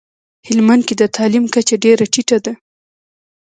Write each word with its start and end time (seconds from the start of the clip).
هلمندکي 0.47 0.93
دتعلیم 1.01 1.45
کچه 1.53 1.75
ډیره 1.83 2.05
ټیټه 2.13 2.37
ده 2.45 2.53